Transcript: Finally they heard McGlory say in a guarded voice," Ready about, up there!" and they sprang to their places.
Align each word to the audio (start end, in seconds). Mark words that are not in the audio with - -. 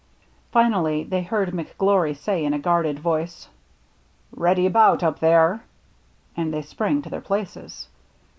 Finally 0.51 1.03
they 1.03 1.21
heard 1.21 1.51
McGlory 1.51 2.17
say 2.17 2.43
in 2.43 2.55
a 2.55 2.57
guarded 2.57 2.97
voice," 2.97 3.47
Ready 4.35 4.65
about, 4.65 5.03
up 5.03 5.19
there!" 5.19 5.63
and 6.35 6.51
they 6.51 6.63
sprang 6.63 7.03
to 7.03 7.09
their 7.11 7.21
places. 7.21 7.87